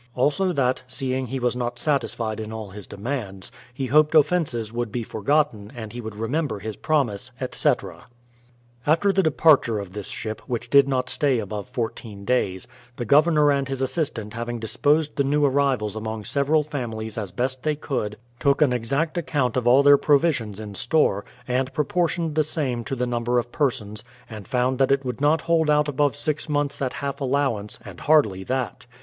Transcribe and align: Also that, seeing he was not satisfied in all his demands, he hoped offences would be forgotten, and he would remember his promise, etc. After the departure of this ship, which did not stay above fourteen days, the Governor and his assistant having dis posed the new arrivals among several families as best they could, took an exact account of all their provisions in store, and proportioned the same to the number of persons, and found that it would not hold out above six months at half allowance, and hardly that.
Also 0.15 0.51
that, 0.51 0.81
seeing 0.87 1.27
he 1.27 1.39
was 1.39 1.55
not 1.55 1.77
satisfied 1.77 2.39
in 2.39 2.51
all 2.51 2.71
his 2.71 2.87
demands, 2.87 3.51
he 3.71 3.85
hoped 3.85 4.15
offences 4.15 4.73
would 4.73 4.91
be 4.91 5.03
forgotten, 5.03 5.71
and 5.75 5.93
he 5.93 6.01
would 6.01 6.15
remember 6.15 6.57
his 6.57 6.75
promise, 6.75 7.29
etc. 7.39 8.07
After 8.87 9.13
the 9.13 9.21
departure 9.21 9.77
of 9.77 9.93
this 9.93 10.07
ship, 10.07 10.41
which 10.47 10.71
did 10.71 10.87
not 10.87 11.07
stay 11.07 11.37
above 11.37 11.67
fourteen 11.67 12.25
days, 12.25 12.67
the 12.95 13.05
Governor 13.05 13.51
and 13.51 13.67
his 13.67 13.79
assistant 13.79 14.33
having 14.33 14.57
dis 14.57 14.75
posed 14.75 15.17
the 15.17 15.23
new 15.23 15.45
arrivals 15.45 15.95
among 15.95 16.23
several 16.25 16.63
families 16.63 17.15
as 17.15 17.29
best 17.31 17.61
they 17.61 17.75
could, 17.75 18.17
took 18.39 18.63
an 18.63 18.73
exact 18.73 19.19
account 19.19 19.55
of 19.55 19.67
all 19.67 19.83
their 19.83 19.97
provisions 19.99 20.59
in 20.59 20.73
store, 20.73 21.23
and 21.47 21.71
proportioned 21.73 22.33
the 22.33 22.43
same 22.43 22.83
to 22.85 22.95
the 22.95 23.05
number 23.05 23.37
of 23.37 23.51
persons, 23.51 24.03
and 24.27 24.47
found 24.47 24.79
that 24.79 24.91
it 24.91 25.05
would 25.05 25.21
not 25.21 25.41
hold 25.41 25.69
out 25.69 25.87
above 25.87 26.15
six 26.15 26.49
months 26.49 26.81
at 26.81 26.93
half 26.93 27.21
allowance, 27.21 27.77
and 27.85 27.99
hardly 27.99 28.43
that. 28.43 28.87